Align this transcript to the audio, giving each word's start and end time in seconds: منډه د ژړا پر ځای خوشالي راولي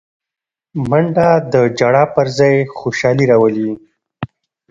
منډه 0.89 1.29
د 1.51 1.53
ژړا 1.77 2.03
پر 2.15 2.27
ځای 2.37 2.55
خوشالي 2.77 3.25
راولي 3.31 3.71